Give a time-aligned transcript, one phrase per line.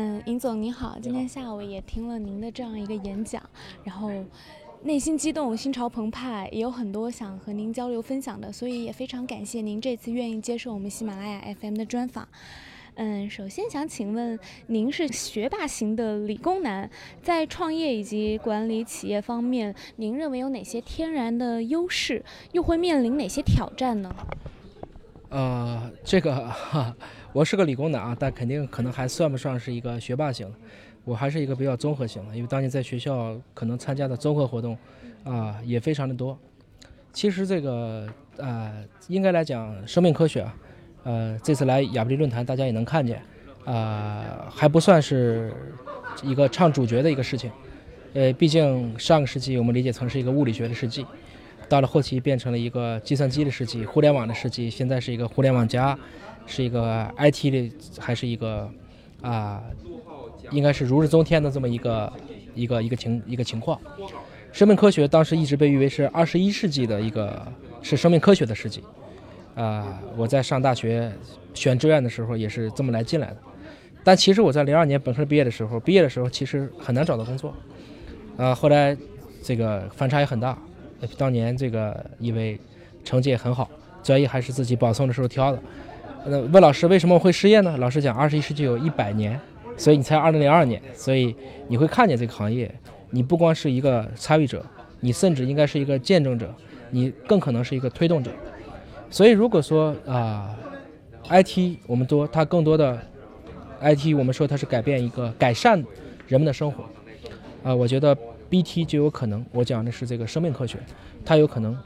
[0.00, 3.42] 嗯，尹总您好，今天下午也听了您的这样一个演讲，
[3.82, 4.08] 然后
[4.84, 12.28] 内心激动，心潮澎湃，也有很多想和您交流分享的，所以也非常感谢您这次愿意接受我们喜马拉雅 FM 的专访。
[12.94, 14.38] 嗯，首先想请问，
[14.68, 16.88] 您是学霸型的理工男，
[17.20, 24.14] 在创业以及管理企业方面，您认为有哪些天然的优势，又会面临哪些挑战呢？
[25.30, 26.94] 呃，这个哈。
[27.38, 30.52] 我是个理工男啊，但肯定可能还算不上是一个学霸型，
[31.04, 34.76] 我还是一个比较综合型的，因为当年在学校可能参加的综合活动，
[35.22, 36.36] 啊也非常的多。
[37.12, 38.72] 其实这个啊，
[39.06, 40.56] 应该来讲生命科学啊，
[41.04, 43.22] 呃这次来亚布力论坛大家也能看见，
[43.64, 45.52] 啊还不算是
[46.24, 47.52] 一个唱主角的一个事情，
[48.14, 51.06] 呃毕竟上个世纪我们理解成是一个物理学的世纪，
[51.68, 55.96] 到了后期变成了一个计算机的世纪、互联网的世纪，现在是一个互联网加。
[56.48, 58.68] 是一个 IT 的，还是一个
[59.22, 59.62] 啊，
[60.50, 62.12] 应该是如日中天的这么一个
[62.54, 63.78] 一个一个情一个情况。
[64.50, 67.46] 生命科学当时一直被誉为是二十一世纪的一个
[67.82, 68.82] 是生命科学的世纪
[69.54, 70.00] 啊。
[70.16, 71.12] 我在上大学
[71.52, 73.36] 选志愿的时候也是这么来进来的。
[74.02, 77.54] 但其实我在零二年本科毕业的时候，毕业的时候其实很难找到工作
[78.38, 78.54] 啊。
[78.54, 78.96] 后来
[79.42, 80.58] 这个反差也很大，
[81.18, 82.58] 当年这个因为
[83.04, 83.68] 成绩也很好，
[84.02, 85.62] 专业还是自己保送的时候挑的。
[86.26, 87.76] 那问老师为什么会失业呢？
[87.78, 89.38] 老师讲，二十一世纪有一百年，
[89.76, 91.34] 所以你才二零零二年，所以
[91.68, 92.72] 你会看见这个行业，
[93.10, 94.64] 你不光是一个参与者，
[95.00, 96.52] 你甚至应该是一个见证者，
[96.90, 98.30] 你更可能是一个推动者。
[99.10, 100.54] 所以如果说啊
[101.30, 102.98] ，IT 我们多，它更多的
[103.80, 105.82] IT 我们说它是改变一个改善
[106.26, 106.84] 人们的生活，
[107.62, 108.16] 啊，我觉得
[108.50, 110.78] BT 就有可能，我讲的是这个生命科学，
[111.24, 111.76] 它有可能。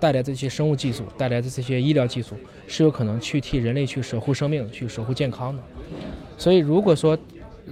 [0.00, 5.62] 带来这些生物技术，带来的这些医疗技术，是有可能去替人类去守护生命、去守护健康的。
[6.36, 7.18] 所以，如果说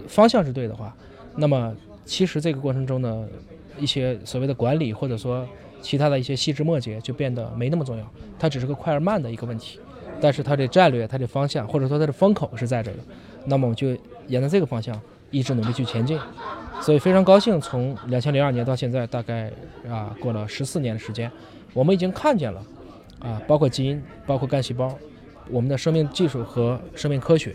[0.08, 0.94] 方向是对的话，
[1.36, 3.26] 那么其实这个过程中呢，
[3.78, 5.46] 一些所谓的管理或者说
[5.80, 9.78] 其他的一些细枝末节就变得没那么重要，它只是个快而慢的一个问题。
[10.20, 12.98] 但是它的战略、它的方向或者说它的风口是在这的，
[13.44, 13.88] 那么我们就
[14.28, 14.98] 沿着这个方向
[15.30, 16.18] 一直努力去前进。
[16.80, 19.50] 所以非常高兴，从两千零二年到现在，大概
[19.88, 21.30] 啊过了十四年的时间。
[21.72, 22.62] 我们已经看见了，
[23.18, 24.94] 啊，包括基因，包括干细胞，
[25.50, 27.54] 我们的生命技术和生命科学，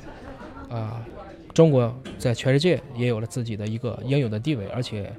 [0.70, 1.06] 啊，
[1.54, 5.12] 中国在全世界也有了自己的一个应有的地位，而且，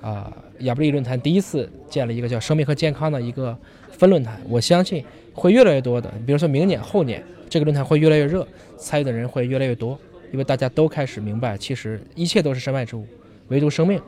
[0.00, 3.56] 啊，亚布力论坛第一次建了一个叫“生命和健康”的一个
[3.90, 5.04] 分论坛，我相信
[5.34, 6.12] 会越来越多的。
[6.24, 9.98] 比如说明年、后年，这个论坛会越来越热，参与的人会越来越多，
[10.32, 13.06] 因为大家都开始明白，其实一切都是身外之物，
[13.48, 14.00] 唯独生命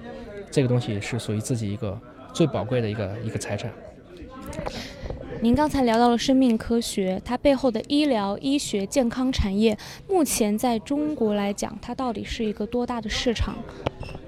[0.50, 1.98] 这个东西是属于自己一个
[2.32, 3.70] 最宝贵的一个一个财产。
[5.42, 9.76] 您刚才聊到了生命科学，它背后的医疗、医学、健康产业，
[10.06, 13.56] 目前在中国来讲，它到底是一个多大的市场？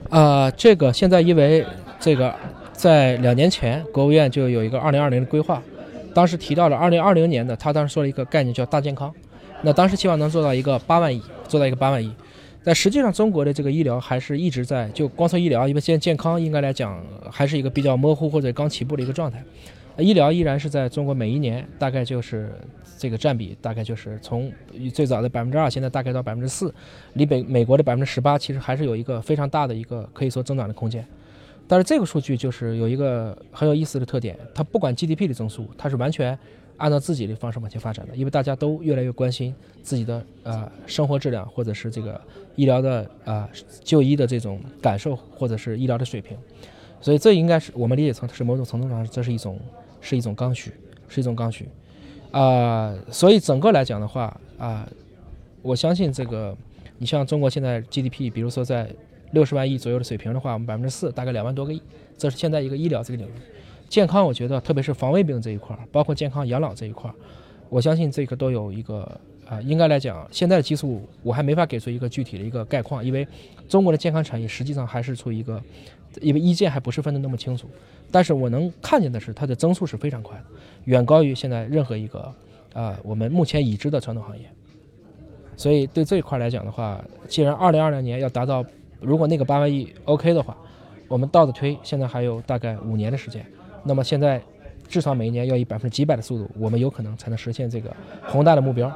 [0.08, 1.66] 啊，这个现在因为
[2.00, 2.34] 这个，
[2.72, 5.62] 在两年前，国务院就有一个二零二零的规划，
[6.14, 9.12] 当时提到了二零二零年的，他当时说了一个概念叫大健康，
[9.62, 12.12] 那当时希望能做到一个八万亿，做到一个八万亿。
[12.64, 19.42] 但实际上，中国的这个医疗还是一直在就光说医疗，因为现在健康应该来讲还是一个比较模糊或者刚起步的一个状态。
[19.98, 22.52] 医疗依然是在中国每一年大概就是
[22.96, 24.50] 这个占比，大概就是从
[24.94, 26.72] 最早的百分之二，现在大概到百分之四，
[27.14, 31.04] 离北美国的百分之十八其实还是有一个非常大的一个可以说增长的空间。
[31.68, 36.38] 但是这个数据就是有一个很有意思的特点，它不管 GDP 的增速，它是完全
[36.82, 42.20] 按照自己的方式往前发展的，因为大家都越来越关心自己的呃生活质量，或者是这个
[42.56, 43.48] 医疗的啊
[43.82, 46.36] 就医的这种感受，或者是医疗的水平。
[47.00, 49.58] 所以这应该是我们理解成是某种程度上这是一种。
[50.04, 50.72] 是一种刚需，
[51.06, 51.68] 是一种刚需，
[52.32, 54.84] 啊，所以整个来讲的话，啊，
[55.62, 56.56] 我相信这个，
[56.98, 58.90] 你像中国现在 GDP，比如说在
[59.30, 61.80] 六十万亿左右的水平的话，我们百分之四，大概两万多个亿，
[62.18, 63.30] 这是现在一个医疗这个领域，
[63.92, 67.14] 健康，我觉得特别是防卫病这一块儿，包括健康养老这一块儿，
[67.68, 69.06] 我相信这个都有一个
[69.46, 73.28] 啊，应该来讲，现在的技术我还没法给出一个具体的一个概况，因为
[73.68, 75.62] 中国的健康产业实际上还是处于一个。
[76.20, 77.66] 因为一建还不是分得那么清楚，
[78.10, 80.44] 但是我能看见的是它的增速是非常快的，
[80.84, 82.30] 远高于现在任何一个
[82.74, 84.44] 啊我们目前已知的传统行业。
[85.56, 88.62] 所以对这一块来讲的话，既然二零二零年要达到，
[89.00, 90.54] 如果那个八万亿 OK 的话，
[91.08, 93.42] 我们倒着推，现在还有大概五年的时间，
[93.84, 94.40] 那么现在
[94.88, 97.94] 至少每一年要以百分之几百的速度，我们有可能才能实现这个
[98.26, 98.92] 宏大的目标。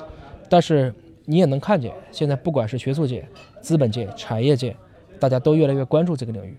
[0.49, 0.95] 但是
[1.25, 3.27] 你也能看见，现在不管是学术界、
[3.61, 4.77] 资本界、产业界，
[5.19, 6.57] 大家都越来越关注这个领域。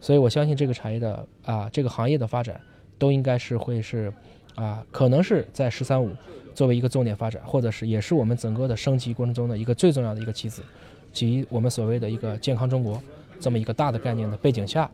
[0.00, 2.60] 所以，我相信这个产业的啊，这个行业的发展，
[2.98, 4.12] 都应该是会是，
[4.54, 6.10] 啊，可能是在“十三五”
[6.54, 10.62] 作为一个重点发展，或者是也是我们整个的升级过程中的一个最重要的一个棋子，
[11.12, 13.02] 及我们所谓的一个健康中国
[13.40, 14.90] 这么一个大的概念的背景下，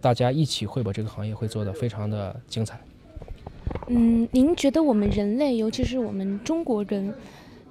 [0.00, 2.78] 大家一起会把这个行业会做得非常的精彩。
[3.88, 7.12] 嗯，您觉得我们人类，尤其是我们中国人，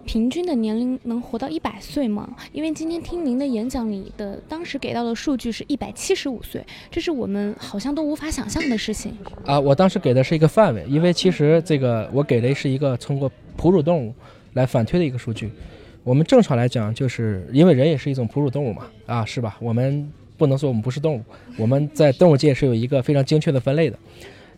[0.05, 2.35] 平均的年龄能活到一百岁吗？
[2.51, 9.15] 因为今天听您的演讲里的，当时给到的数据是一百七十五岁，这是我们好像都无法想象的事情。
[9.45, 14.13] 啊，我当时给的是一个范围，因为其实这个我给的是一个通过哺乳动物
[14.53, 15.51] 来反推的一个数据。
[16.03, 19.57] 我们正常来讲，就是因为人也是一种哺乳动物嘛，啊，是吧？
[19.59, 21.23] 我们不能说我们不是动物，
[21.57, 23.97] 我们在动物界是有一个非常精确的分类的。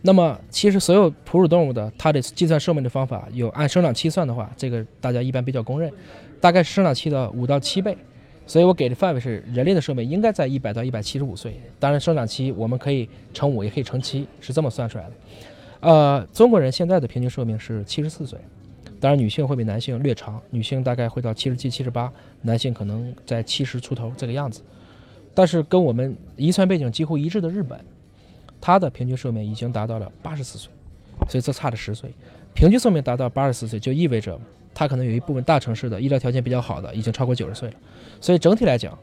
[0.02, 5.92] 那么，其实所有哺乳动物的它的计算寿命的方法，有按生长期算的话，这个大家一般比较公认，
[6.40, 7.96] 大概是生长期的五到七倍。
[8.46, 11.54] 所以我给的范围是人类的寿命应该在一百到一百七十五岁。
[11.78, 15.10] 当然，生长期我们可以乘五，也可以乘七，是这么算出来的。
[15.80, 18.38] 呃，中国人现在的平均寿命是七十四岁，
[18.98, 22.10] 当然女性会比男性略长，女性大概会到七十七、七十八，
[22.42, 24.62] 男性可能在七十出头这个样子。
[25.34, 27.78] 但是跟我们遗传背景几乎一致的日本。
[28.62, 30.70] 它的平均寿命已经达到了八十四岁，
[31.30, 32.12] 所以这差了十岁。
[32.52, 34.38] 平均寿命达到八十四岁，就意味着
[34.74, 37.74] 它可能有一部分大城市的医疗条件比较好的，已经超过九十岁了。
[38.20, 38.98] 所以整体来讲，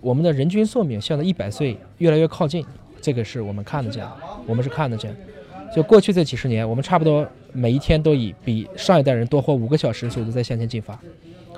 [0.00, 2.64] 我们的人均寿命向着一百岁越来越靠近，
[3.02, 4.02] 这个是我们看得见，
[4.46, 5.14] 我们是看得见。
[5.76, 10.98] 就过去这几十年，我们差不多每一天都以比上一代人多活五个小时的速度在向前进发。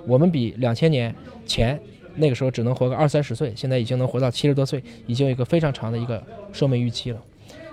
[0.05, 1.15] 我们比两千年
[1.47, 1.81] 前
[2.17, 6.23] 那个时候只能活个二三十岁，现在已经能活到七十多岁，已经有一个非常长的一个
[6.53, 7.21] 寿命预期了。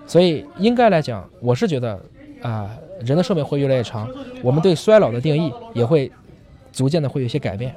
[0.05, 1.99] 所以应该来讲，我是觉得，
[2.41, 4.09] 啊，人的寿命会越来越长，
[4.41, 6.11] 我们对衰老的定义也会
[6.71, 7.73] 逐渐的会有一些改变，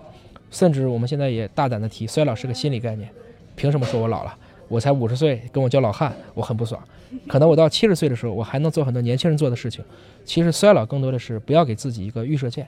[0.51, 3.09] 甚至我们现在也大胆的提，衰老是个心理概念。
[3.55, 4.37] 凭什么说我老了？
[4.69, 6.83] 我才五十岁，跟我叫老汉，我很不爽。
[7.29, 9.85] 可能我到七十岁的时候，我还能做很多年轻人做的事情。
[10.25, 12.67] 其实衰老更多的是不要给自己一个预设线。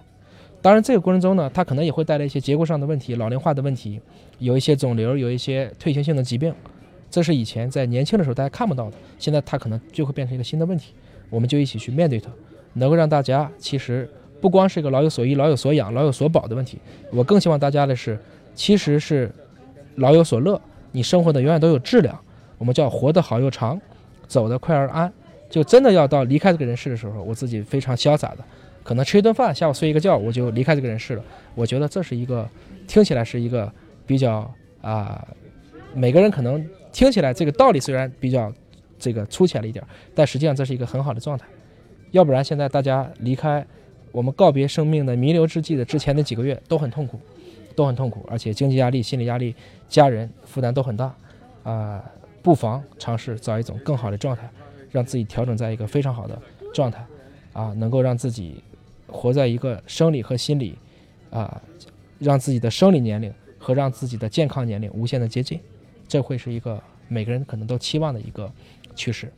[0.61, 4.01] 当然，这个过程中呢，它可能也会带来一些结构上的问题，老龄化的问题，
[4.39, 6.53] 有一些肿瘤，有一些退行性的疾病。
[7.11, 10.93] 这是以前在年轻的时候大家看不到的，现在它可能就会变成一个新的问题，
[11.31, 12.29] 我们就一起去面对它，
[12.75, 14.11] 能够让大家其实
[14.41, 16.79] 不光是一个老有所依、老有所养、老有所保的问题，
[17.11, 18.19] 我更希望大家的是，
[18.55, 19.31] 其实是
[19.95, 20.61] 老有所乐，
[20.93, 22.19] 你生活的永远都有质量，
[22.59, 23.81] 我们叫活得好又长，
[24.27, 25.11] 走得快而安，
[25.49, 28.39] 就真的要到离开这个人世的时候，我自己非常潇洒的，
[28.83, 31.25] 可能吃一顿饭，下午睡一个觉，我就离开这个人世了。
[31.55, 32.49] 我觉得这是一个
[32.87, 33.73] 听起来是一个
[34.07, 35.27] 比较啊，
[35.95, 36.65] 每个人可能。
[36.91, 38.53] 听起来这个道理虽然比较
[38.99, 39.85] 这个粗浅了一点，
[40.15, 41.47] 但实际上这是一个很好的状态。
[42.13, 43.65] 要不然现在大家离开
[44.11, 47.21] 我们告别生命的弥留之际的之前的几个月都很痛苦，
[47.77, 49.55] 都很痛苦，而且经济压力、心理压力、
[49.87, 51.15] 家人负担都很大
[51.63, 52.03] 啊。
[52.43, 54.49] 不妨尝试找一种更好的状态，
[54.91, 56.37] 让自己调整在一个非常好的
[56.73, 57.05] 状态
[57.53, 58.65] 啊，能够让自己
[59.09, 60.79] 活在一个生理和心理
[61.31, 61.61] 啊，
[62.19, 65.59] 让自己的生理年龄和让自己的健康年龄无限的接近。
[66.07, 68.51] 这会是一个每个人可能都期望的一个
[68.95, 69.33] 趋势。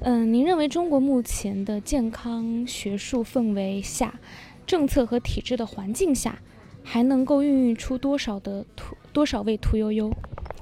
[0.00, 4.18] 嗯，您认为中国目前的健康学术氛围下，
[4.66, 6.40] 政策和体制的环境下，
[6.82, 10.10] 还能够孕育出多少的屠多少位屠呦呦？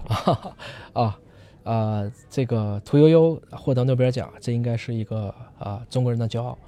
[0.92, 1.18] 啊
[1.62, 6.58] 啊，这个屠呦呦获得诺贝尔奖，这应该是一个啊中国人的骄傲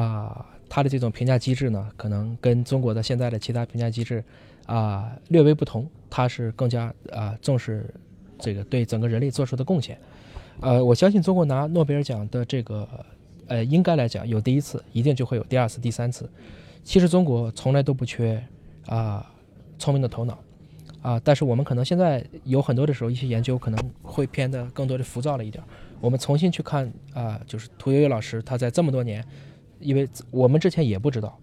[0.00, 0.46] 啊。
[0.68, 4.22] 他的这种评价机制呢，可能跟中国的现在的其他评价机制。
[4.66, 7.88] 啊，略微不同，他是更加啊重视
[8.36, 9.96] 这个对整个人类做出的贡献。
[10.58, 12.88] 呃，我相信中国拿诺贝尔奖的这个，
[13.46, 16.28] 呃，应该来讲有第一次，一定就会有第二次、第三次。
[16.82, 18.44] 其实中国从来都不缺
[18.86, 19.24] 啊
[19.78, 20.36] 聪明的头脑
[21.00, 25.62] 啊，但是我们可能现在有很多的时候，一些研究可能会偏的更多的浮躁了一点。
[26.00, 29.24] 我们重新去看啊，就是屠呦呦老师，他在这么多年，
[29.80, 31.38] 因为我们之前也不知道，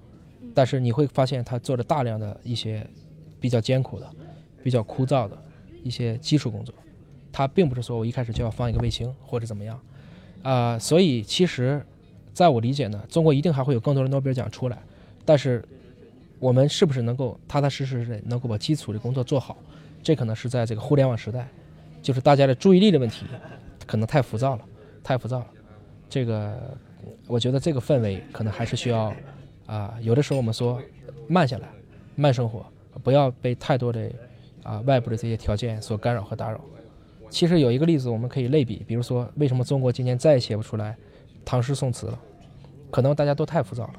[0.53, 2.85] 但是你会发现他做了大量的一些。
[3.43, 4.09] 比较艰苦的、
[4.63, 5.37] 比较枯燥的
[5.83, 6.73] 一些基础工作，
[7.29, 9.77] 他并不是说我一开始就要放一个卫星或者怎么样，
[10.43, 11.85] 啊，所以其实，
[12.33, 14.81] 在我理解呢，中国一定还会有更多的诺贝尔奖出来，
[15.25, 15.61] 但是
[16.39, 19.57] 我们是不是能够踏踏实实的能够把基础的工作做好，
[20.01, 21.45] 这可能是在这个互联网时代，
[22.01, 23.25] 就是大家的注意力的问题，
[23.85, 24.63] 可能太浮躁了，
[25.03, 25.47] 太浮躁了，
[26.09, 26.77] 这个
[27.27, 29.13] 我觉得这个氛围可能还是需要
[29.65, 30.81] 啊，有的时候我们说
[31.27, 31.67] 慢下来，
[32.15, 32.65] 慢生活。
[33.03, 34.12] 不要被太多的
[34.62, 36.62] 啊外部的这些条件所干扰和打扰。
[37.27, 40.95] 其实有一个例子我们可以类比，比如说为什么中国今年再也写不出来
[41.43, 42.19] 唐诗宋词了？
[42.91, 43.93] 可能大家都太浮躁了，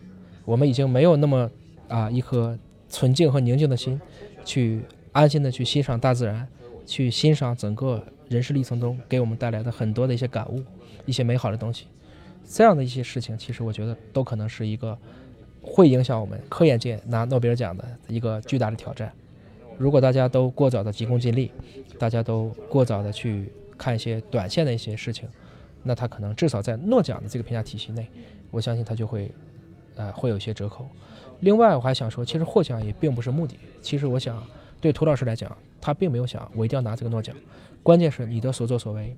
[0.45, 1.51] 我们已经没有那么
[1.89, 2.57] 啊一颗
[2.89, 4.01] 纯净和宁静的心，
[4.45, 4.81] 去
[5.11, 6.47] 安心的去欣赏大自然，
[6.87, 10.63] 去欣赏整个人世历程中给我们带来的很多的一些感悟，
[11.05, 11.87] 一些美好的东西。
[12.49, 14.97] 这样的一些事情，其实我觉得都可能是一个。
[15.67, 19.11] 会影响我们科研界拿诺贝尔奖的一个巨大的挑战，
[19.79, 21.51] 如果大家都过早的急功近利，
[21.99, 25.27] 大家都过早的去看一些短线的一些事情，
[25.83, 28.07] 那他可能至少在诺奖的这个评价体系内，
[28.51, 29.31] 我相信他就会，
[29.97, 30.87] 呃，会有一些折扣。
[31.41, 33.57] 另外，我还想说，其实获奖也并不是目的。
[33.81, 34.47] 其实我想，
[34.83, 37.35] 对涂老师来讲，他并没有想我一定要拿这个诺奖，
[37.83, 39.17] 关键是你的所作所为，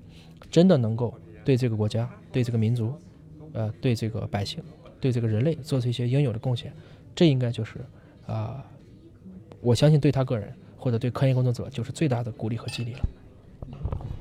[0.49, 1.12] 真的能够
[1.45, 2.95] 对这个国家、对这个民族，
[3.57, 4.63] 呃，对这个百姓、
[5.01, 6.71] 对这个人类做出一些应有的贡献，
[7.15, 7.81] 这应该就是
[8.27, 8.63] 啊。
[9.63, 13.01] 我相信对他个人或者对科研工作者就是最大的鼓励和激励了。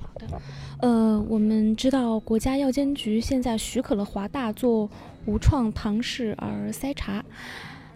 [0.02, 0.42] 好的，
[0.80, 4.90] 呃，我们知道国家药监局现在许可了华大做
[5.26, 7.24] 无创唐氏儿筛查，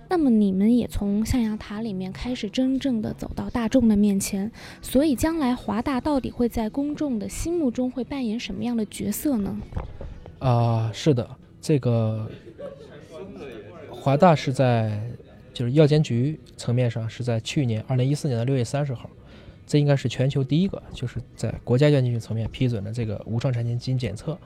[0.10, 9.58] 那么你们也从象牙塔里面开始真正的走到大众的面前，所以将来华大到底会在公众的心目中会扮演什么样的角色呢？
[10.39, 11.29] 啊，是的，
[11.62, 12.29] 这个
[13.91, 15.01] 华大是在。
[15.51, 19.10] 就是药监局层面上是在去年二零一四年的六月三十号，
[19.67, 24.38] 这应该是全球第一个，就是在国家药监局层面批准的这个无创产前基因检测，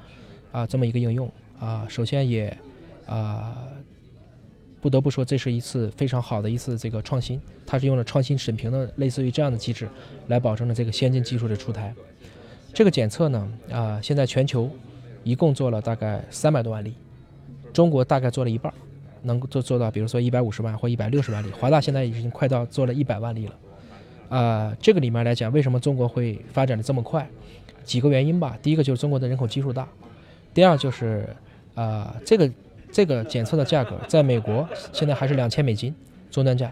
[0.51, 1.85] 啊，这么一个应用啊。
[1.87, 2.57] 首先也
[3.05, 3.67] 啊，
[4.81, 9.87] 不得不说这是一次非常好的一次这个创新，它是用了创新审评的类似于这样的机制，
[10.29, 11.93] 来保证了这个先进技术的出台。
[12.73, 14.67] 这个检测呢啊，现在全球
[15.23, 16.93] 一共做了大概三百多万例，
[17.71, 18.73] 中国大概做了一半。
[19.25, 23.53] 能够做做到，比如说一百五十万或一百六十万例，华大现在已经快到做了一百万例了，
[24.27, 27.25] 啊，这个里面来讲，为什么中国会发展的这么快？
[27.85, 28.57] 几个原因吧。
[28.61, 29.87] 第一个就是中国的人口基数大，
[30.53, 31.25] 第二就是，
[31.73, 32.51] 啊，这个
[32.91, 35.95] 这个检测的价格在美国现在还是两千美金
[36.29, 36.69] 终端价，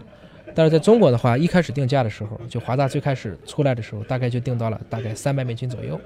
[0.54, 5.98] 但是在中国的话，一开始定价的时候，就华大最开始出来的时候，大概就定到了大概三百美金左右。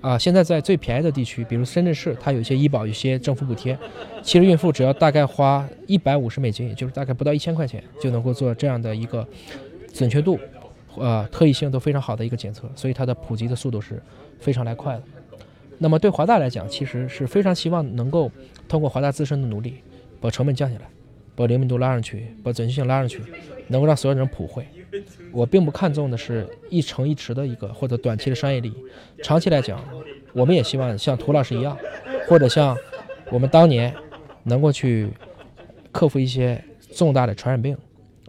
[0.00, 3.76] 啊，现在在最便宜的地区，比如深圳市，它有一些医保、一些政府补贴，
[4.22, 9.26] 其实孕妇只要大概花一百五十美金，也就是大概不到一千块钱，就能够做这样的一个
[9.92, 10.38] 准确度、
[10.96, 14.02] 呃特异性都非常好的一个检测，所以它的普及的速度是
[14.38, 15.02] 非常来快的。
[15.76, 18.30] 那么对华大来讲，其实是非常希望能够
[18.68, 19.74] 通过华大自身的努力，
[20.18, 20.82] 把成本降下来，
[21.34, 23.20] 把灵敏度拉上去，把准确性拉上去，
[23.68, 24.66] 能够让所有人普惠。
[25.32, 28.74] 我并不看重的是一城一池的一个或者短期的商业利益，
[29.22, 29.80] 长期来讲，
[30.32, 31.76] 我们也希望像涂老师一样，
[32.28, 32.76] 或者像
[33.30, 33.94] 我们当年
[34.44, 35.08] 能够去
[35.92, 36.62] 克服一些
[36.94, 37.76] 重大的传染病，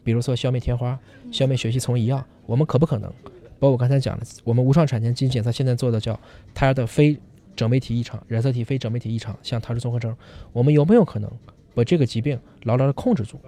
[0.03, 0.97] 比如说消灭天花、
[1.31, 3.11] 消灭血吸虫一样，我们可不可能？
[3.59, 6.19] 包括刚才讲的，我们无创产前基因检测现在做的叫
[6.53, 7.15] 胎儿的非
[7.55, 10.15] 整酶体异常、染色体非整酶体异常，像唐氏综合征，
[10.51, 11.31] 我们有没有可能
[11.75, 13.39] 把这个疾病牢牢的控制住？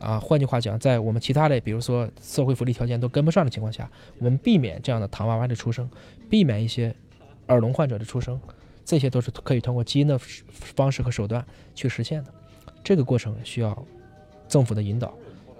[0.00, 3.88] 啊，换句话讲，在我们其他的，比如说社会福利条件都跟不上的情况下，
[4.18, 5.88] 我们避免这样的糖娃娃的出生，
[6.28, 6.92] 避免一些
[7.48, 8.40] 耳聋患者的出生，
[8.82, 12.32] 这些都是可以通过基因的方式和手段去实现的。
[12.82, 13.86] 这个过程需要
[14.48, 15.12] 政府的引导，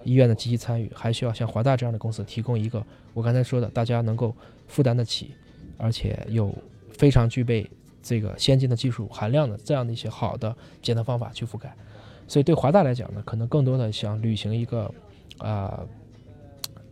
[0.03, 2.83] 医院的积极参与，还需要像华大这样的公司提供一个
[3.13, 4.35] 我刚才说的大家能够
[4.67, 5.35] 负担得起，
[5.77, 6.51] 而且有
[6.89, 7.69] 非常具备
[8.01, 11.71] 这个先进的技术含量的这样的一些好的检测方法去覆盖。
[12.31, 14.89] 所以对华大来讲呢，可能更多的想履行一个，
[15.37, 15.85] 啊，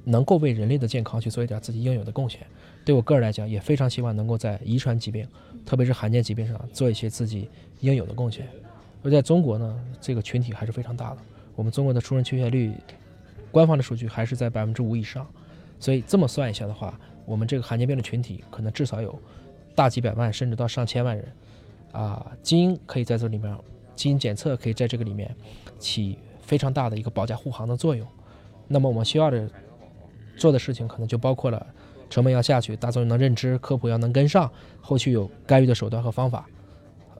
[0.03, 2.41] 能够为人类的健康去做一点自己应有的贡献。
[2.83, 5.25] 对我个人来讲，也非常希望能够在遗传疾病，
[5.65, 7.47] 特别是罕见疾病上做一些自己
[7.79, 8.45] 应有的贡献。
[9.01, 11.19] 而在中国呢，这个群体还是非常大的。
[11.55, 12.73] 我们中国的出生缺陷率，
[13.49, 15.25] 官方的数据还是在百分之五以上。
[15.79, 19.17] 所以这么算一下的话，我们这个罕见病的群体可能至少有
[19.73, 21.25] 大几百万，甚至到上千万人。
[21.93, 23.57] 啊，基因可以在这里面。
[23.99, 25.35] 基因检测可以在这个里面
[25.77, 28.07] 起非常大的一个保驾护航的作用。
[28.65, 29.51] 那么我们需要的
[30.37, 31.67] 做的事情可能就包括了
[32.09, 36.47] 成本要下去，大众能认知，科普要能跟上，后续有干预的手段和方法。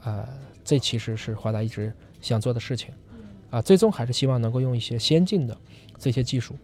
[0.05, 0.25] 呃，
[0.63, 2.93] 这其实是华大一直想做的事情。
[3.50, 5.57] 啊，最终还是希望能够用一些先进的
[5.98, 6.55] 这些技术，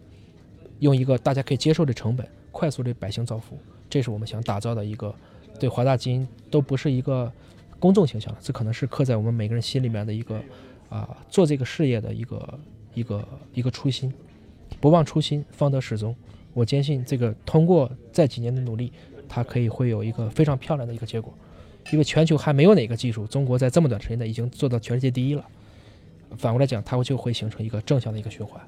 [0.78, 3.58] 用一个大家可以接受的成本，快速的百姓造福。
[3.90, 5.14] 这是我们想打造的一个
[5.60, 7.30] 对华大基因都不是一个。
[7.78, 10.42] 公众形象，这可能是刻在我们每个人心里面的一个，
[10.88, 12.60] 啊，做这个事业的一个
[12.94, 14.12] 一个一个初心，
[14.80, 16.14] 不忘初心，方得始终。
[16.52, 18.92] 我坚信这个通过这几年的努力，
[19.28, 21.32] 它可以会有一个非常漂亮的一个结果。
[21.92, 25.44] 因为全球还没有哪个技术，中国在这么短时间内已经做到全世界第一了。
[26.36, 28.60] 反过来讲，它就会形成一个正向的一个循环，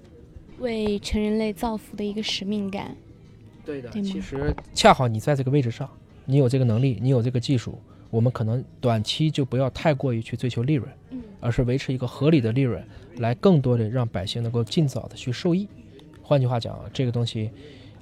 [0.59, 2.95] 为全人类造福的一个使命感。
[3.65, 5.91] 对的，其实恰好你在这个位置上，
[6.27, 7.81] 你有这个能力，你有这个技术。
[8.11, 10.91] 我们可能短期就不要太过于去追求利润，
[11.41, 12.83] 而是维持一个合理的利润，
[13.17, 15.69] 来更多的让百姓能够尽早的去受益。
[16.23, 17.51] 换句话讲，这个东西，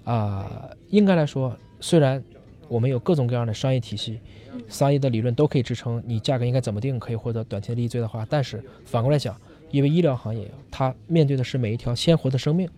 [0.04, 2.22] 啊，应该来说，虽然
[2.68, 4.20] 我们有各种各样的商业体系、
[4.68, 9.36] 商业的理论都可以支撑你价格应该怎么定可以获得短期的利益最大化，但是反过来讲，
[9.70, 12.68] 因为医疗行业它面对的是每一条鲜活的生命，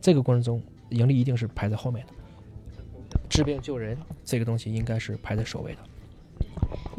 [0.00, 2.12] 这个过程中盈利一定是排在后面的。
[3.28, 5.78] 治病救人这个东西应该是排在首位的。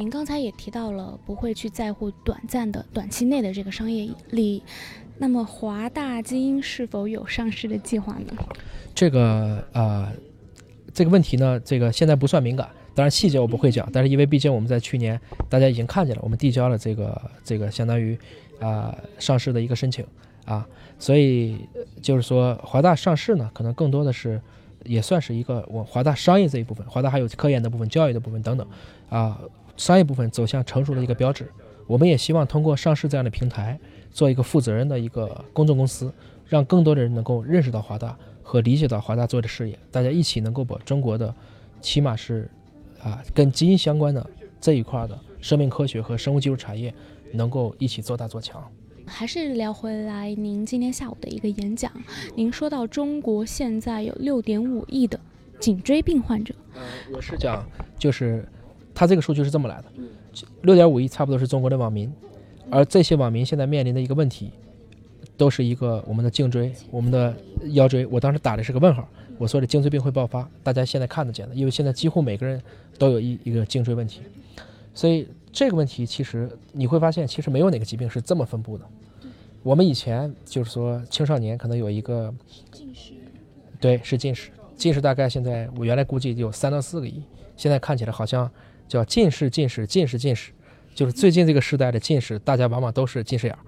[0.02, 4.64] 您刚才也提到了不会去在乎短暂的、短期内的这个商业利益，
[5.20, 8.34] 那么华大基因是否有上市的计划呢？
[8.96, 10.12] 这个啊，
[10.92, 18.18] 这个问题呢，这个现在不算敏感，当然细节我不会讲，但是因为毕竟我们在去年大家已经看见了，我们递交了这个这个相当于
[18.60, 20.04] 啊上市的一个申请
[20.46, 20.68] 啊，
[20.98, 21.60] 所以
[22.02, 24.42] 就是说华大上市呢，可能更多的是
[24.84, 28.68] 也算是一个我华大商业这一部分，华大还有科研的部分、教育的部分等等
[29.10, 29.40] 啊，
[29.82, 31.52] 商业部分走向成熟的一个标志。
[31.88, 33.80] 我们也希望通过上市这样的平台，
[34.12, 36.14] 做一个负责任的一个公众公司，
[36.46, 38.16] 让更多的人能够认识到华大。
[38.44, 41.34] 和理解到华大做的事业，大家一起能够把中国的，
[41.80, 42.48] 起码是，
[43.02, 46.94] 啊，跟基因相关的这一块的生命科学和生物技术产业，
[47.34, 48.62] 能够一起做大做强。
[49.06, 51.92] 还是聊回来，您今天下午的一个演讲，
[52.36, 55.20] 您说到中国现在有六点五亿的
[55.60, 56.54] 颈椎病患者。
[56.76, 56.82] 呃，
[57.16, 57.66] 我是讲，
[57.98, 58.46] 就是
[58.94, 59.86] 他这个数据是这么来的，
[60.62, 62.12] 六点五亿差不多是中国的网民，
[62.70, 64.52] 而这些网民现在面临的一个问题。
[65.38, 67.36] 都是一个我们的颈椎，我们的
[67.72, 68.06] 腰椎。
[68.06, 69.08] 我当时打的是个问号，
[69.40, 72.62] 我说的颈椎病会爆发，大家现在看得见的，因为现在几乎每个人
[73.00, 74.22] 都有一一个颈椎问题，
[74.94, 78.86] 所以这个问题其实你会发现，其实没有哪个疾病是这么分布的。
[79.64, 82.32] 我们以前就是说青少年可能有一个
[82.72, 83.14] 近视，
[83.80, 87.24] 对，是近视，近视大概现在我原来估计有三到四个亿，
[87.58, 88.48] 现在看起来好像
[88.92, 90.52] 叫近视，近视，近视，近视，
[90.94, 93.60] 就是最近这个时代的近视，大家往往都是近视眼儿。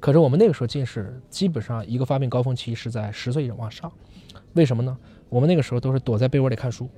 [0.00, 3.92] 可是我们那个时候近视基本上一个发病高峰期是在十岁往上，
[4.54, 4.98] 为什么呢？
[5.28, 6.90] 我们那个时候都是躲在被窝里看书。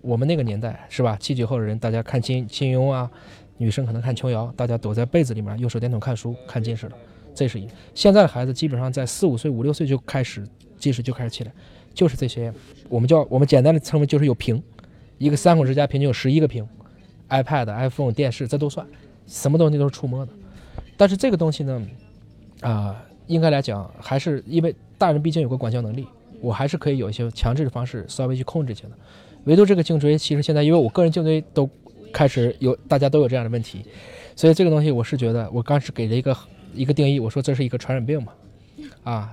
[0.00, 1.16] 我们那个年代是吧？
[1.20, 3.08] 七九后的人，大家看金金庸啊，
[3.58, 6.96] 女生可能看琼瑶，大家躲在被子里面用手电筒看书，看近视了。
[7.32, 7.68] 这是一。
[7.94, 10.44] 现在的孩子基本上在四五岁、五六岁就开始
[10.78, 11.52] 近视就开始起来，
[11.94, 12.52] 就是这些，
[12.88, 14.60] 我们叫我们简单的称为就是有屏，
[15.22, 16.68] 一个三口之家平均有十一个屏
[17.28, 18.84] ，iPad、iPhone、电视这都算，
[19.24, 20.32] 什么东西都是触摸的。
[20.96, 21.80] 但是这个东西呢？
[22.60, 26.08] 啊，应该来讲，还是因为大人毕竟有个管教能力，
[26.40, 28.90] 我还是可以有一些强制的方式，稍微去控制一下的。
[29.44, 31.70] 唯独这个颈椎，其实现在因为我个人颈椎都
[32.12, 33.86] 开始有，大家都有这样的问题，
[34.34, 36.36] 所以这个东西我是觉得，我刚是给了一个
[36.74, 38.32] 一个定义，我说这是一个传染病嘛，
[39.04, 39.32] 啊，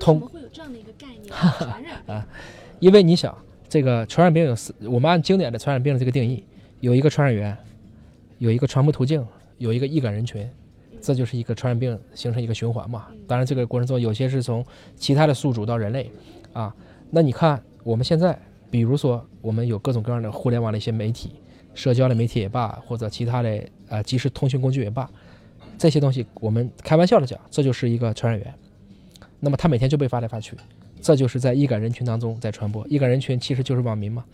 [0.00, 2.26] 通会有这样的一个概念，传染啊，
[2.80, 3.36] 因为你想，
[3.68, 6.44] 这个传染病有四，我们按经典的传染病的这个定义，
[6.80, 7.56] 有一个传染源，
[8.38, 9.26] 有一个传播途径，
[9.58, 10.48] 有一个易感人群。
[10.98, 13.06] 这就是一个传染病形成一个循环嘛。
[13.28, 14.64] 当然，这个过程中有些是从
[14.96, 16.10] 其他的宿主到人类，
[16.52, 16.74] 啊，
[17.10, 18.36] 那你看我们现在，
[18.70, 21.32] 比如说我们有各种各样的互联网的一些媒体、
[21.74, 25.08] 社交的媒体也罢，或者其他的呃即时通讯工具也罢，
[25.78, 28.52] 这些东西我们开玩笑的讲，这就是一个传染源。
[29.38, 30.56] 那么它每天就被发来发去，
[31.00, 32.86] 这就是在易感人群当中在传播。
[32.88, 34.24] 易感人群其实就是网民嘛，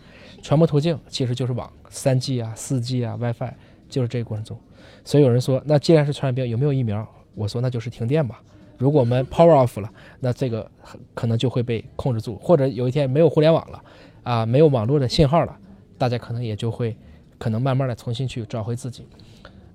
[0.41, 3.53] 传播途径其实就是网，三 G 啊、四 G 啊、WiFi，
[3.89, 4.57] 就是这个过程中。
[5.05, 7.07] 所以有人说，那既然是传染病，有没有疫苗？
[7.35, 8.41] 我说那就是停电吧。
[8.77, 10.69] 如果我们 power off 了，那这个
[11.13, 13.83] 可能就会被控制住，或者有一天没有互联网了，
[14.23, 15.57] 啊，没有网络的信号了，
[15.97, 16.95] 大家可能也就会
[17.37, 19.05] 可能慢慢的重新去找回自己。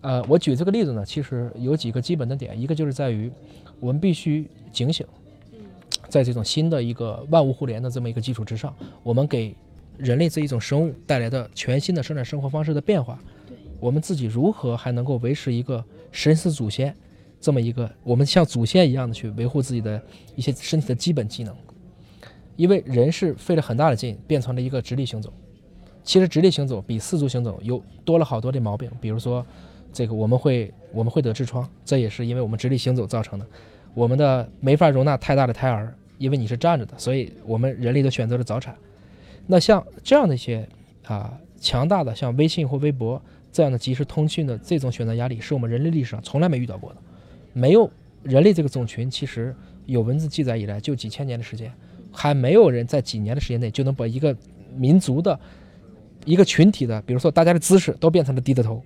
[0.01, 3.31] 呃，我举这个例子呢，其实有几个基本的点，一个就是在于
[3.81, 5.07] 我们必须警醒，
[6.09, 9.55] 在这种新的一个万物互联的这么一个基础之上，我们给
[9.97, 13.19] 人类这一种生物带来的全新的生产生活方式的变化。
[13.81, 16.93] 我们自己如何还能够维持一个神似祖先
[17.41, 20.03] 这么一个我们像祖先一样的去维护自己的
[20.35, 21.55] 一些身体的基本机能？
[22.57, 25.33] 因为人是费了很大的劲变成了一个直立行走，
[26.03, 29.47] 其实直立行走比四足行走有多了好多的毛病，比如说
[29.93, 33.47] 这个我们会我们会得痔疮，这也是因为我们直立行走造成的。
[33.95, 38.77] 我们的没法容纳太大的胎儿，因为你是站着的，所以我们人类都选择了早产。
[39.47, 40.69] 那像这样的一些
[41.05, 43.21] 啊强大的像微信或微博。
[43.51, 46.97] 这样的即时通讯的这种选择压力，是我们人类历史上从来没遇到过的。
[47.55, 47.91] 没有
[48.23, 51.73] 人类这个种群，其实有文字记载以来就几千年的时间，
[52.13, 54.37] 还没有人在几年的时间内就能把一个
[54.77, 55.37] 民族的
[56.27, 58.83] 一个群体的，比如说大家的姿势都变成了低着头。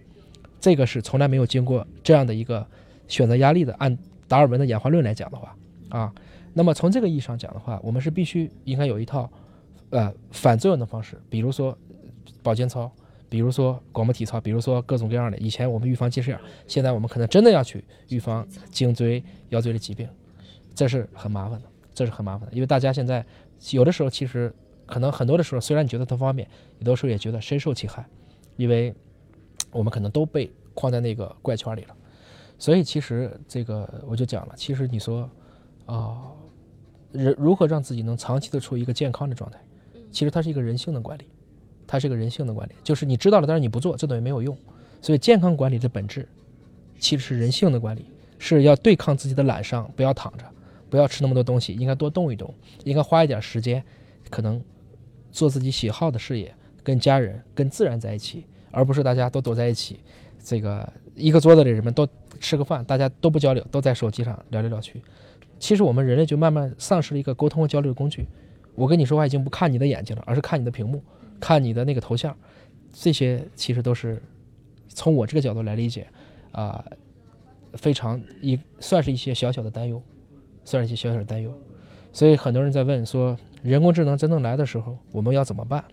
[0.60, 2.64] 这个是从来没有经过这样的一个
[3.08, 3.74] 选择压力的。
[3.74, 5.54] 按达尔文的演化论来讲的话，
[5.88, 6.14] 啊，
[6.54, 9.30] 那么从这个意义上讲的话，我们是必须应该有一套
[9.90, 11.76] 呃反作用的方式，比如说
[12.42, 12.90] 保健操。
[13.28, 15.38] 比如说广播体操，比如说各种各样的。
[15.38, 20.06] 以前我们预防近视眼，现在我们可能真的要去预防颈椎、腰椎的疾病，
[20.74, 22.54] 这是很麻烦的，这是很麻烦的。
[22.54, 23.24] 因为大家现在
[23.70, 26.46] 有的时候其实可能很多的时候，虽然你觉得它方便，
[26.80, 28.04] 有的时候也觉得深受其害，
[28.58, 28.94] 因为
[29.70, 31.96] 我们可能都被框在那个怪圈里了。
[32.58, 35.26] 所以其实这个我就讲了，其实你说
[35.86, 36.20] 啊，
[37.12, 39.58] 人如何让自己能长期的处于一个健康的状态？
[40.10, 41.24] 其实它是一个人性的管理，
[41.86, 44.56] 它是一个人性的管理，就是你知道了，但是你不做，这等于没有用。
[45.00, 46.28] 所以健康管理的本质
[46.98, 48.06] 其实是人性的管理，
[48.38, 50.44] 是要对抗自己的懒伤，不要躺着，
[50.90, 53.82] 不要吃那么多东西，应该多动一动，应该花一点时间，
[54.30, 54.62] 可能
[55.30, 60.00] 做自己喜好的事业，跟家人、跟自然在一起，而不是大家都躲在一起，
[60.44, 62.06] 这个一个桌子里人们都
[62.38, 65.02] 吃个饭，大家都不交流，都在手机上聊来聊去。
[65.62, 68.26] 其实我们人类就慢慢丧失了一个沟通和交流的工具。
[68.74, 71.00] 我跟你说话已经不看你的眼睛了，而是看你的屏幕，
[71.38, 72.36] 看你的那个头像。
[72.92, 74.20] 这些其实都是
[74.88, 76.08] 从我这个角度来理解，
[76.50, 76.84] 啊，
[77.74, 80.02] 非常一算是一些小小的担忧，
[80.64, 81.56] 算是一些小小的担忧。
[82.12, 85.84] 所以很多人在问说，人工智能真正来的时候，我们要怎么办？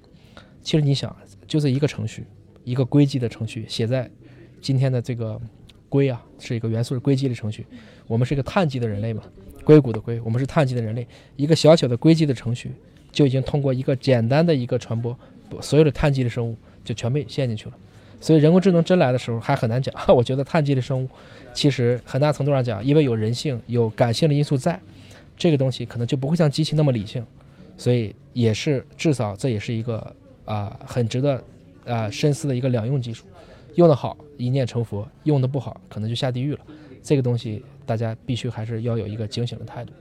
[0.63, 2.25] 其实你想，就这一个程序，
[2.63, 4.09] 一个硅基的程序，写在
[4.59, 5.39] 今天的这个
[5.89, 7.67] 硅啊，是一个元素是硅基的程序。
[8.07, 9.21] 我们是一个碳基的人类嘛。
[9.63, 12.71] 硅谷的硅，我们是碳基的人类，一个小小的硅基的程序，
[13.11, 15.15] 就已经通过一个简单的一个传播，
[15.61, 17.73] 所有的碳基的生物就全被陷进去了。
[18.21, 19.93] 所以人工智能真来的时候还很难讲。
[20.13, 21.07] 我觉得碳基的生物，
[21.53, 24.79] 其实很大程度上讲，因为有人性、有感性的因素在，
[25.37, 27.25] 这个东西可能就不会像机器那么理性。
[27.77, 31.41] 所以也是至少这也是一个啊很值得
[31.85, 33.25] 啊深思的一个两用技术，
[33.75, 36.59] 用得好一念成佛，用得不好可能就下地狱了。
[37.03, 37.63] 这个东西。
[37.89, 39.91] 大家必须还是要有一个警醒的态度，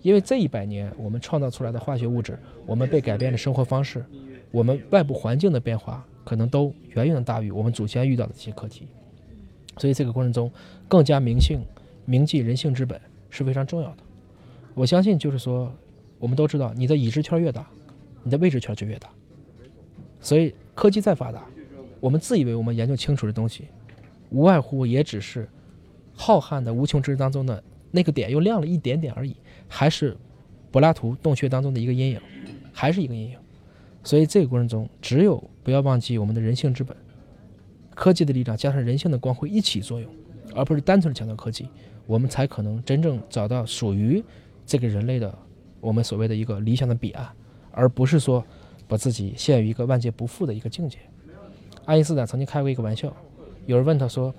[0.00, 4.04] 因为这一百年我们创造出来的化学物质，我们被改变的生活方式，
[4.52, 8.86] 我们外部环境的变化，可能都远远大于我们祖先遇到的这些课题。
[9.78, 10.48] 所以这个过程中，
[10.86, 11.58] 更加明性、
[12.04, 13.98] 铭记人性之本是非常重要的。
[14.74, 15.74] 我相信，就是说，
[16.20, 17.68] 我们都知道，你的已知圈越大，
[18.22, 19.10] 你的未知圈就越大。
[20.20, 21.44] 所以科技再发达，
[21.98, 23.64] 我们自以为我们研究清楚的东西，
[24.30, 25.48] 无外乎也只是。
[26.16, 29.36] 浩瀚的无穷之当中的那个点又亮了一点点而已，
[29.68, 30.16] 还是
[30.72, 32.20] 柏拉图洞穴当中的一个阴影，
[32.72, 33.38] 还是一个阴影。
[34.02, 36.96] 所以这个过程中，只有不要忘记我们的人性之本，
[37.94, 40.10] 科技的力量加上人性的光辉一起作用，
[40.54, 41.68] 而不是单纯的强调科技，
[42.06, 44.24] 我们才可能真正找到属于
[44.64, 45.36] 这个人类的
[45.80, 47.28] 我们所谓的一个理想的彼岸，
[47.70, 48.44] 而不是说
[48.88, 50.98] 把自己陷于一个万劫不复的一个境界。
[51.84, 53.14] 爱因斯坦曾经开过一个玩笑，
[53.66, 54.34] 有人问他说。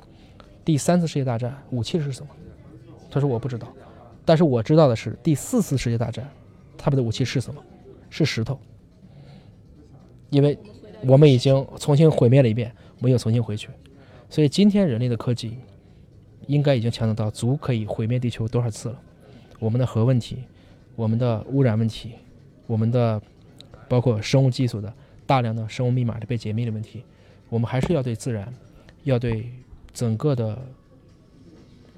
[0.67, 2.29] 第三次世界大战武器是什么？
[3.09, 3.73] 他说我不知道，
[4.25, 6.29] 但是我知道的是第四次世界大战，
[6.77, 7.63] 他们的武器是什么？
[8.09, 8.59] 是石头。
[10.29, 10.59] 因为
[11.05, 13.69] 我们已经重新毁灭了一遍，没有重新回去，
[14.29, 15.57] 所以今天人类的科技
[16.47, 19.01] 应该已经强大到足可以毁灭地球多少次了。
[19.59, 20.39] 我们的核问题，
[20.97, 22.11] 我们的污染问题，
[22.65, 23.21] 我们的
[23.87, 24.93] 包括生物技术的
[25.25, 27.05] 大量的生物密码的被解密的问题，
[27.47, 28.53] 我们还是要对自然，
[29.03, 29.49] 要对。
[29.97, 30.55] 整个的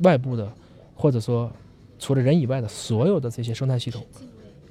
[0.03, 0.49] 外部的，
[0.95, 1.51] 或者说
[1.99, 4.05] 除了人以外的所有的这些生态系统，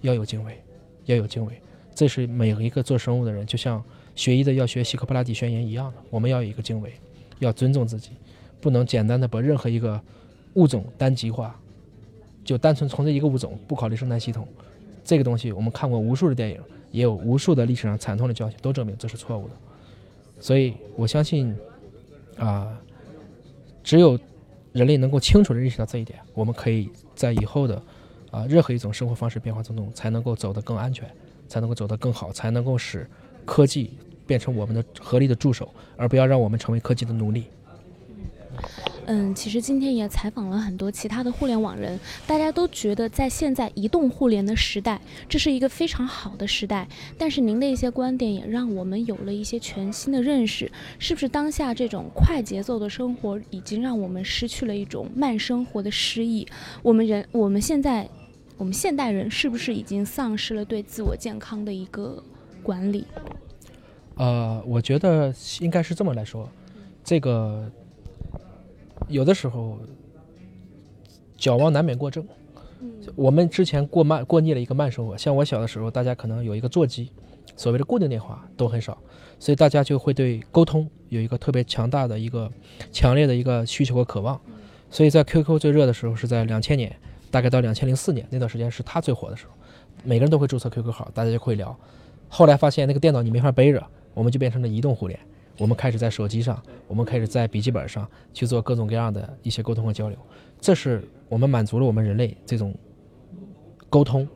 [0.01, 0.59] 要有敬畏，
[1.05, 1.53] 要有敬畏。
[1.95, 6.95] 这是每一个做生物的人，就像学医的要学希克布拉底宣言一样的，我们要有一个敬畏，
[7.38, 8.12] 要尊重自己，
[8.62, 10.01] 不能简单的把任何一个
[10.55, 11.55] 物种单极化，
[12.43, 14.49] 就单纯从这一个物种不考虑生态系统。
[15.05, 16.59] 这个东西我们看过无数的电影，
[16.93, 19.55] 也有无数的历史上惨痛的教训，都证明这是错误的。
[20.41, 21.55] 所以我相信，
[22.38, 22.75] 啊。
[23.88, 24.18] 只有
[24.72, 27.83] 人类能够清楚地认识到这一点，我们可以在以后的
[28.31, 31.11] 啊任何一种生活方式变化当中，才能够走得更安全，
[31.48, 33.09] 才能够走得更好，才能够使
[33.46, 33.96] 科技
[34.27, 37.44] 变成我们的合力的助手，而不要让我们成为科技的奴隶。
[39.11, 46.87] 嗯，其实今天也采访了很多其他的互联网人，大家都觉得在现在移动互联的时代，这是一个非常好的时代。
[47.16, 56.47] 但是您的一些观点也让我们有了一些全新的认识，是不是当下这种快节奏的生活已经让我们失去了一种慢生活的诗意？
[56.83, 58.07] 我们人，我们现在，
[58.59, 62.23] 我们现代人是不是已经丧失了对自我健康的一个
[62.62, 63.07] 管理？
[64.16, 66.47] 呃，我觉得应该是这么来说，
[67.03, 67.73] 这个。
[69.09, 69.79] 有的时候，
[71.37, 72.27] 矫枉难免过正。
[73.16, 77.11] 我们之前过慢过腻了一个慢生活，像我小的时候，大家可能有一个座机，
[77.57, 78.97] 所谓的固定电话都很少，
[79.38, 82.51] 所以大家就会对沟通有一个特别强大的一个
[82.92, 84.40] 强烈的一个需求和渴望。
[84.90, 86.94] 所以在 QQ 最热的时候是在两千年，
[87.31, 89.53] 大概到两千零四年那段时间是它最火的时候，
[90.05, 91.77] 每个人都会注册 QQ 号，大家就会聊。
[92.29, 95.18] 后来发现那个电脑你没法背着，我们就变成了移动互联。
[95.59, 100.16] 我们开始在手机上，我们开始在笔记本上去做各种各样的一些沟通和交流，
[100.61, 102.75] 这是我们满足了我们人类这种
[103.90, 104.27] 沟通，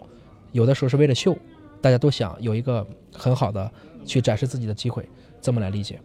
[0.51, 1.37] 有的时候是为了秀，
[1.81, 3.71] 大家都想有一个很好的
[4.05, 5.09] 去展示自己的机会，
[5.41, 5.99] 这么来理解。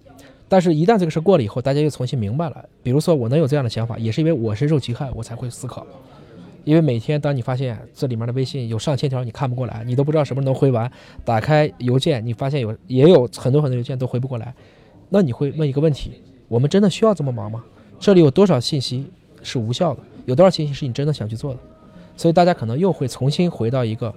[0.50, 5.86] 但是，一旦这个事过了以后，大家又重新明白了，比如说我能有这样的想法，也是因为我深受其害，我才会思考。
[6.64, 10.90] 因为每天当你发现这里面的微信有上千条你看不过来，你都不知道什么时候能回完，
[11.26, 14.54] 打开邮件你发现有也有很多很多邮件都回不过来，
[15.10, 17.64] 那你会问一个问题：我们真的需要这么忙吗？
[18.00, 19.06] 这里有多少信息
[19.42, 20.02] 是无效的？
[20.26, 21.60] 有多少信息是你真的想去做的？
[22.16, 24.14] 所以大家可能又会重新回到一个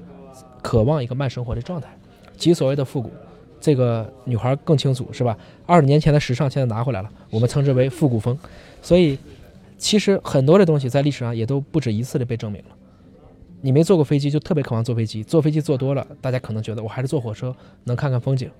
[0.62, 1.88] 渴望一个慢生活的状态，
[2.37, 3.11] 即所谓的复古。
[3.61, 5.37] 这个女孩更清楚，是吧？
[5.66, 8.37] 二十年前的时尚现在拿回来了，我们称之为复古风。
[8.81, 9.18] 所以，
[9.76, 12.68] 其实很多的东西在历史上也都不止一次的被证明了。
[13.61, 18.50] 你没坐过飞机，就特别渴望坐飞机；坐飞机坐多了，大家可能觉得我还是坐火车能看看风景。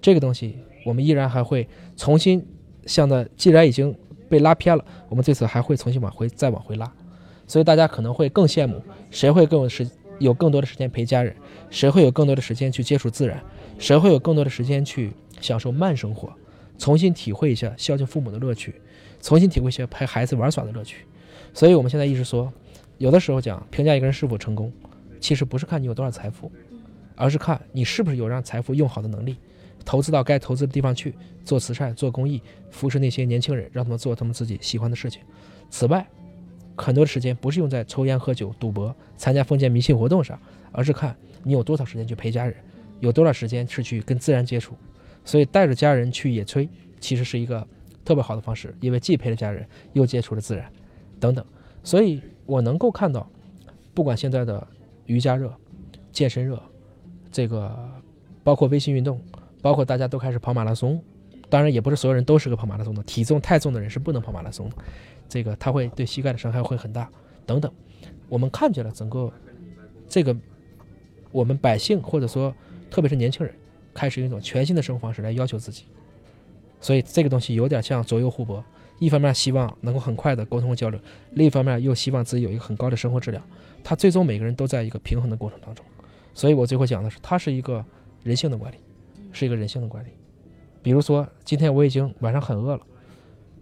[0.00, 2.46] 这个东西，我们依然还会重新
[2.86, 3.96] 向的，既然已经
[4.28, 6.92] 被拉偏了，我们这次还会重新往回再往回拉。
[7.46, 11.34] 所以大家可能会更羡慕谁会更有时有更多的时间陪家人，
[11.70, 13.40] 谁会有更多的时间去接触自然。
[13.78, 16.32] 谁会有更多的时间去享受慢生活，
[16.78, 18.74] 重新体会一下孝敬父母的乐趣，
[19.20, 21.04] 重新体会一下陪孩子玩耍的乐趣？
[21.52, 22.52] 所以，我们现在一直说，
[22.98, 24.72] 有的时候讲评价一个人是否成功，
[25.20, 26.50] 其实不是看你有多少财富，
[27.14, 29.36] 而是看你是不是有让财富用好的能力，
[29.86, 35.22] 投资到该投资的地方去，做慈善、做公益，扶持那些年轻人，让他们做他们自己喜欢的事情。
[35.70, 36.06] 此外，
[36.76, 40.38] 很多的时间不是用在抽烟、喝酒、赌博、参加封建迷信活动上，
[40.72, 42.54] 而是看你有多少时间去陪家人。
[43.00, 44.74] 有多少时间是去跟自然接触，
[45.22, 46.66] 所以带着家人去野炊，
[46.98, 47.66] 其实是一个
[48.06, 50.72] 特别好的方式，因为既陪了家人，又接触了自然，
[51.20, 51.44] 等等。
[51.84, 53.28] 所以我能够看到，
[53.92, 54.66] 不管现在的
[55.04, 55.54] 瑜伽热、
[56.10, 56.58] 健身热，
[57.30, 57.70] 这个
[58.42, 59.20] 包括微信运动，
[59.62, 61.02] 包括大家都开始跑马拉松，
[61.48, 64.76] 当然也不是所有人都适合跑马拉松的，体重太重的人是不能跑马拉松的，
[65.28, 67.10] 这个他会对膝盖的伤害会很大，
[67.44, 67.72] 等等。
[68.28, 69.32] 我们看见了整个
[70.08, 70.36] 这个
[71.32, 72.54] 我们百姓或者说。
[72.88, 73.52] 特别是年轻人，
[73.92, 75.82] 开始用一种全新的生活方式来要求自己，
[76.80, 78.64] 所以这个东西有点像左右互搏。
[79.00, 80.98] 一方面希望能够很快的沟通和交流，
[81.32, 83.42] 另一方面又希望自己有一个很高的生活质量。
[83.82, 85.84] 他最终每个人都在一个平衡的过程当中。
[86.32, 87.84] 所以我最后讲的是，它是一个
[88.22, 88.76] 人性的管理，
[89.36, 90.08] 是一个人性的管理。
[90.82, 92.82] 比如说，今天我已经晚上很饿了，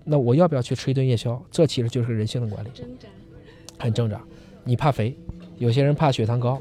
[0.04, 1.42] 那我要不要去吃一顿夜宵？
[1.50, 2.68] 这其实就是个人性的管理，
[3.78, 4.22] 很挣扎。
[4.62, 5.16] 你怕肥，
[5.58, 6.60] 有些人怕血糖高。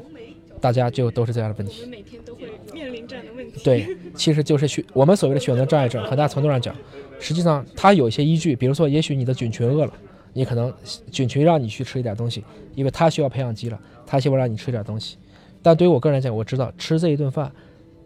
[0.60, 1.82] 大家就都是这样的问题。
[1.82, 3.60] 我们每天都会 面临这样的问题。
[3.62, 6.74] 对，其实就是选我们所谓的选择障碍症，很大程度上讲，
[7.20, 8.56] 实际上它有一些依据。
[8.56, 9.92] 比如说，也许你的菌群饿了，
[10.32, 10.72] 你可能
[11.10, 12.42] 菌群让你去吃一点东西，
[12.74, 15.18] 因为它需要培养基了，它希望让你吃点东西。
[15.60, 17.52] 但对于我个人来讲，我知道吃这一顿饭，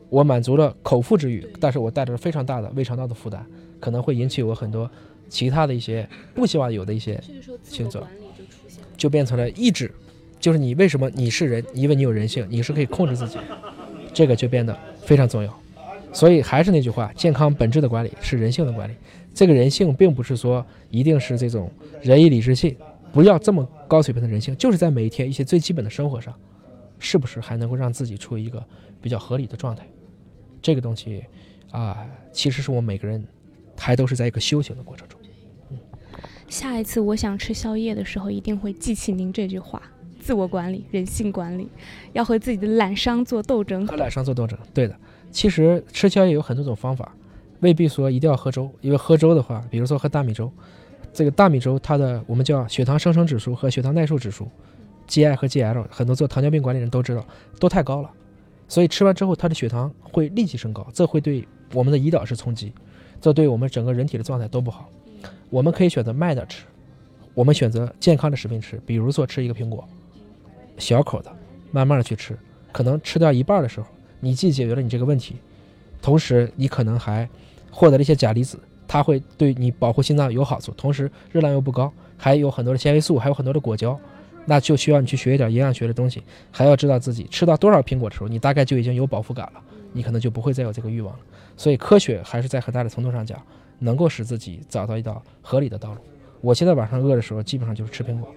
[0.09, 3.44] 我满足了口腹之欲，但是我带着非常大的胃肠道的负担，
[3.79, 4.90] 可能会引起我很多
[5.29, 7.21] 其他的一些不希望有的一些
[7.62, 8.07] 行走，
[8.97, 9.90] 就变成了意志。
[10.40, 11.64] 就是你为什么你是人？
[11.75, 13.38] 因为你有人性，你是可以控制自己，
[14.14, 15.61] 这个就变得非常重要。
[16.12, 18.94] 所以还是那句话，健康本质的管理是人性的管理。
[19.35, 22.75] 这个人性并不是说一定是这种仁义礼智信，
[23.12, 26.33] 不要这么高水平的人性，就是在每一天一些最基本的生活上，
[26.99, 28.64] 是不是还能够让自己处于一个
[29.03, 29.87] 比较合理的状态？
[30.61, 31.25] 这个东西
[31.71, 33.25] 啊，其实是我们每个人
[33.77, 35.21] 还都是在一个修行的过程中。
[35.71, 35.79] 嗯，
[36.49, 39.83] 下一次我想吃宵夜的时候，一定会记起您这句话。
[40.21, 41.71] 自我管理、人性管理，
[42.12, 43.87] 要和自己的懒商做斗争。
[43.87, 44.94] 和懒商做斗争，对的。
[45.31, 47.14] 其实吃宵夜有很多种方法，
[47.61, 48.71] 未必说一定要喝粥。
[48.83, 50.53] 因为喝粥的话，比如说喝大米粥，
[51.14, 54.47] 这个大米粥它的我们叫血糖生成指数和血糖耐受指数
[55.07, 57.25] ，GI 和 GL，很多做糖尿病管理人都知道
[57.59, 58.11] 都太高了，
[58.68, 62.72] 所以吃完之后他的血糖会立即升高，这会对我们的胰岛是冲击，
[63.20, 64.88] 这对我们整个人体的状态都不好。
[65.50, 66.64] 我们可以选择慢点吃，
[67.33, 69.83] 我们选择健康的食品吃，比如说吃一个苹果。
[70.76, 71.33] 小口的，
[71.72, 72.38] 慢慢的去吃，
[72.70, 73.87] 可能吃掉一半的时候，
[74.20, 75.37] 你既解决了你这个问题，
[76.00, 77.28] 同时你可能还
[77.70, 83.98] 获得了一些钾离子，它会对你保护心脏有好处，同时热量又不高，还有很多的纤维素，还有很多的果胶，
[84.46, 89.61] 那就需要你去学一点营养学的东西，还要知道自己吃到多少苹果的时候，你大概就已经有饱腹感了，
[89.92, 91.20] 你可能就不会再有这个欲望了。
[91.57, 93.40] 所以科学还是在很大的程度上讲，
[93.79, 96.01] 能够使自己找到一道合理的道路。
[96.40, 98.29] 我现在晚上饿的时候，基本上就是吃苹果。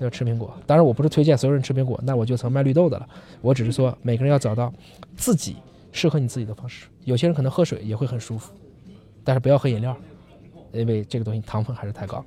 [0.00, 3.08] 要吃苹果，当然我不是推荐所有人吃苹果，那我就成卖绿豆的了。
[3.40, 4.72] 我只是说，每个人要找到
[5.16, 5.56] 自己
[5.90, 6.86] 适合你自己的方式。
[7.02, 8.52] 有些人可能喝水也会很舒服，
[9.24, 9.96] 但是不要喝饮料，
[10.70, 12.24] 因为这个东西糖分还是太高了。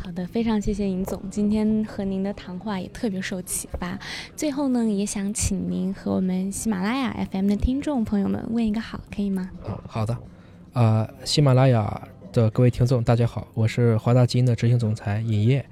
[0.00, 3.98] 好的，非常谢谢尹总，今天和您的谈话也特别受启发。
[4.34, 9.50] 最后呢，也想请您和我们喜马拉雅 FM 的听众朋友们问一个好，可以吗？
[9.68, 10.16] 嗯，好的。
[10.72, 15.64] 啊，喜马拉雅的各位听众，大家好，我是华大基因的执行总裁尹烨。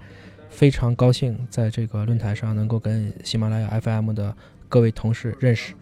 [0.51, 4.37] 非常高兴在这个论坛上能够跟喜马拉雅 FM 的
[4.69, 5.73] 各位同事认识，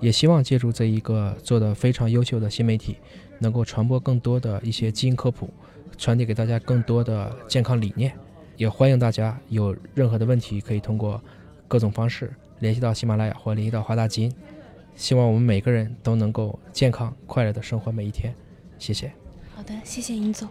[0.00, 2.96] 也希望借助这一个做的非常优秀的新媒体，
[3.38, 5.48] 能够传播更多的一些基因科普，
[5.96, 8.12] 传递给大家更多的健康理念。
[8.56, 11.22] 也欢迎大家有任何的问题可以通过
[11.68, 14.32] 各种方式联系到喜马拉雅或联系到华大基因。
[14.94, 18.34] 希望我们每个人都能够健康快乐的生活每一天。
[18.78, 19.12] 谢谢。
[19.54, 20.48] 好的，谢谢尹总。